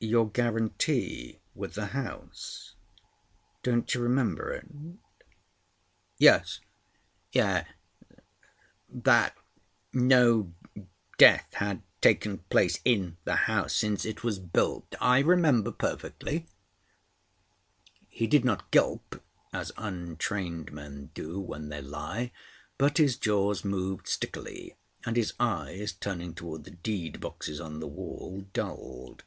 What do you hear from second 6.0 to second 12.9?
"Yes, yes. That no death had taken place